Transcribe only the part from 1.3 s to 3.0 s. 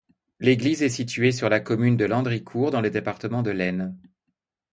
sur la commune de Landricourt, dans le